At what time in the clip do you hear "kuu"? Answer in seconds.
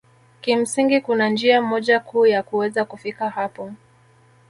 1.99-2.25